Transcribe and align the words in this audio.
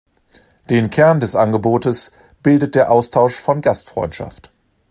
Den 0.71 0.89
Kern 0.89 1.19
des 1.19 1.35
Angebotes 1.35 2.11
bildet 2.41 2.73
der 2.73 2.89
Austausch 2.89 3.35
von 3.35 3.61
Gastfreundschaft. 3.61 4.49